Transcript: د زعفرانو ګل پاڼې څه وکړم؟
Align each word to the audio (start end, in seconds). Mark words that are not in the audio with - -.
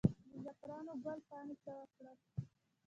د 0.25 0.33
زعفرانو 0.43 0.93
ګل 1.03 1.19
پاڼې 1.29 1.55
څه 1.63 1.71
وکړم؟ 1.79 2.17